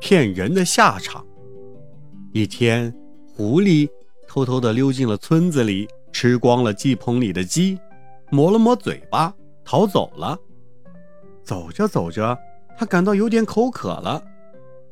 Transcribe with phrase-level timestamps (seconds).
[0.00, 1.24] 骗人的下场。
[2.32, 2.94] 一天，
[3.26, 3.88] 狐狸
[4.26, 7.78] 偷偷地溜进了村子里，吃光了鸡棚里的鸡，
[8.30, 10.38] 抹了抹嘴巴，逃走了。
[11.42, 12.36] 走着走着，
[12.76, 14.22] 他感到有点口渴了。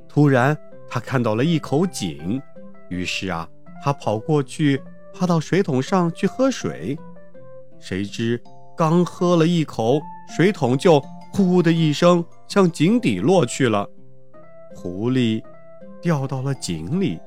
[0.09, 0.57] 突然，
[0.89, 2.41] 他看到了一口井，
[2.89, 3.47] 于是啊，
[3.85, 4.81] 他跑过去，
[5.13, 6.99] 趴到水桶上去喝水。
[7.79, 8.43] 谁知
[8.75, 10.01] 刚喝了一口，
[10.35, 10.99] 水桶就
[11.35, 13.87] “呼”的一声向井底落去了。
[14.77, 15.43] 狐狸
[16.03, 17.19] 掉到了井里，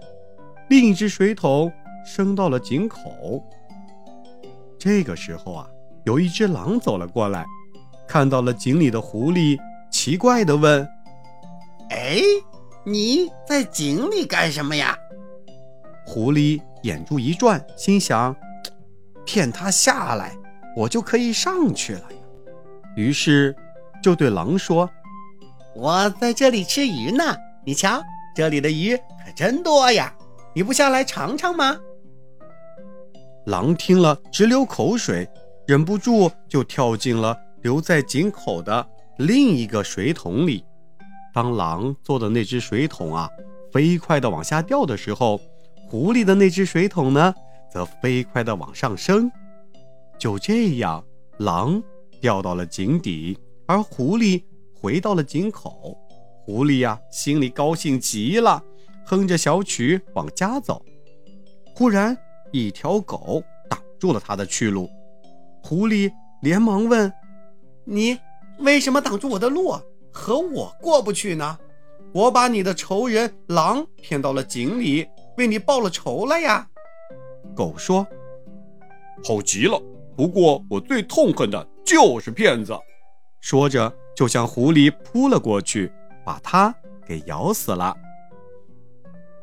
[0.70, 1.72] 另一只水桶
[2.06, 3.44] 升到了井口。
[4.78, 5.68] 这个时候啊，
[6.06, 7.44] 有一只狼走了过来，
[8.08, 9.60] 看到了井里的狐狸，
[9.92, 10.88] 奇怪地问
[11.90, 12.22] ：“哎，
[12.86, 14.96] 你在井里干什么呀？”
[16.06, 18.34] 狐狸眼珠一转，心想
[19.26, 20.38] ：“骗他下来，
[20.78, 22.18] 我就可以上去了呀。”
[22.96, 23.56] 于是
[24.04, 24.88] 就对狼说。
[25.80, 27.24] 我在这里吃鱼呢，
[27.66, 28.04] 你瞧，
[28.36, 30.14] 这里的鱼可真多呀！
[30.54, 31.80] 你不下来尝尝吗？
[33.46, 35.26] 狼听了直流口水，
[35.66, 38.86] 忍不住就跳进了留在井口的
[39.20, 40.66] 另一个水桶里。
[41.34, 43.30] 当狼做的那只水桶啊
[43.72, 45.40] 飞快地往下掉的时候，
[45.88, 47.34] 狐狸的那只水桶呢
[47.72, 49.32] 则飞快地往上升。
[50.18, 51.02] 就这样，
[51.38, 51.82] 狼
[52.20, 54.44] 掉到了井底，而狐狸。
[54.82, 55.98] 回到了井口，
[56.46, 58.64] 狐狸呀心里高兴极了，
[59.06, 60.82] 哼着小曲往家走。
[61.76, 62.18] 忽然，
[62.54, 64.90] 一条狗挡住了他的去路。
[65.62, 66.10] 狐狸
[66.42, 67.12] 连忙问
[67.84, 68.18] ：“你
[68.60, 69.76] 为什么挡住我的路？
[70.12, 71.60] 和我过不去呢？
[72.14, 75.06] 我把你的仇人狼骗到了井里，
[75.38, 76.70] 为你报了仇了呀！”
[77.54, 78.08] 狗说
[79.26, 79.78] ：“好极了，
[80.16, 82.74] 不过我最痛恨的就是骗子。”
[83.42, 83.94] 说着。
[84.20, 85.90] 就向狐狸扑了过去，
[86.26, 86.76] 把它
[87.08, 87.96] 给咬死了。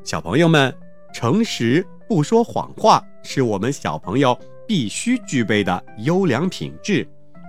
[0.05, 0.77] 小朋友们，
[1.15, 4.39] 诚实不说谎话是我们小朋友
[4.69, 7.09] 必须具备的优良品质。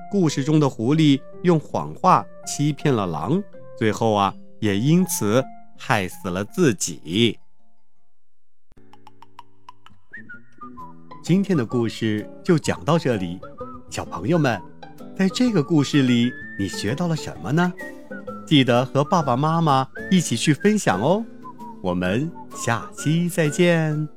[0.10, 3.44] 故事中的狐狸用谎话欺骗了狼，
[3.78, 5.44] 最后啊，也因此
[5.78, 7.38] 害死了自己。
[11.22, 13.38] 今天的故事就讲到这里，
[13.90, 14.62] 小朋友们，
[15.14, 16.32] 在这个故事里。
[16.58, 17.72] 你学到了什么呢？
[18.46, 21.24] 记得和爸爸妈妈一起去分享哦。
[21.82, 24.17] 我们下期再见。